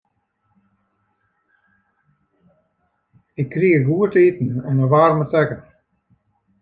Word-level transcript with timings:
Ik 3.33 3.49
krige 3.49 3.83
goed 3.83 4.11
te 4.11 4.25
iten 4.25 4.63
en 4.69 4.79
in 4.81 4.87
waarme 4.87 5.27
tekken. 5.33 5.59